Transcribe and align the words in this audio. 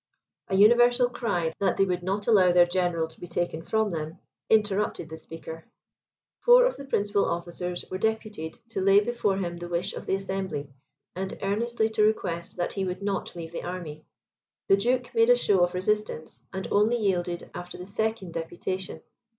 A 0.47 0.55
universal 0.55 1.11
cry, 1.11 1.53
that 1.59 1.77
they 1.77 1.85
would 1.85 2.01
not 2.01 2.25
allow 2.25 2.51
their 2.51 2.65
general 2.65 3.07
to 3.07 3.19
be 3.19 3.27
taken 3.27 3.61
from 3.61 3.91
them, 3.91 4.17
interrupted 4.49 5.09
the 5.09 5.17
speaker. 5.19 5.65
Four 6.39 6.65
of 6.65 6.75
the 6.75 6.85
principal 6.85 7.25
officers 7.29 7.85
were 7.91 7.99
deputed 7.99 8.57
to 8.69 8.81
lay 8.81 8.99
before 9.01 9.37
him 9.37 9.57
the 9.57 9.69
wish 9.69 9.93
of 9.93 10.07
the 10.07 10.15
assembly, 10.15 10.73
and 11.15 11.37
earnestly 11.43 11.87
to 11.89 12.03
request 12.03 12.57
that 12.57 12.73
he 12.73 12.83
would 12.83 13.03
not 13.03 13.35
leave 13.35 13.51
the 13.51 13.61
army. 13.61 14.03
The 14.69 14.77
duke 14.77 15.13
made 15.13 15.29
a 15.29 15.35
show 15.35 15.59
of 15.59 15.75
resistance, 15.75 16.41
and 16.51 16.67
only 16.71 16.97
yielded 16.97 17.51
after 17.53 17.77
the 17.77 17.85
second 17.85 18.33
deputation. 18.33 19.03